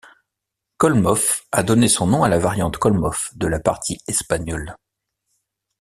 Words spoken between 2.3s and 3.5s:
variante Kholmov de